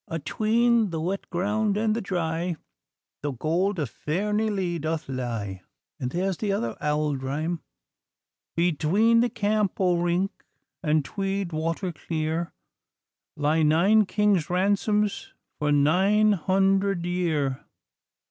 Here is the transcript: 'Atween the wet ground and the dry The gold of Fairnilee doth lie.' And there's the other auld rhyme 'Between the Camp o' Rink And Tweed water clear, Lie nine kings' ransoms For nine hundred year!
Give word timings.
'Atween 0.09 0.89
the 0.89 0.99
wet 0.99 1.29
ground 1.29 1.77
and 1.77 1.95
the 1.95 2.01
dry 2.01 2.55
The 3.21 3.33
gold 3.33 3.77
of 3.77 3.91
Fairnilee 3.91 4.79
doth 4.79 5.07
lie.' 5.07 5.61
And 5.99 6.09
there's 6.09 6.37
the 6.37 6.51
other 6.51 6.75
auld 6.83 7.21
rhyme 7.21 7.61
'Between 8.55 9.19
the 9.19 9.29
Camp 9.29 9.73
o' 9.79 10.01
Rink 10.01 10.31
And 10.81 11.05
Tweed 11.05 11.53
water 11.53 11.91
clear, 11.91 12.51
Lie 13.37 13.61
nine 13.61 14.07
kings' 14.07 14.49
ransoms 14.49 15.35
For 15.59 15.71
nine 15.71 16.31
hundred 16.31 17.05
year! 17.05 17.63